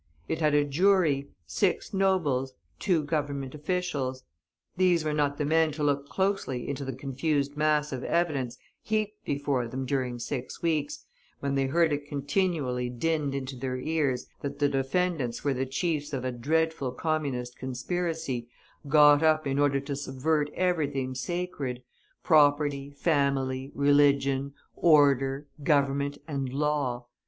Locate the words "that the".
14.41-14.67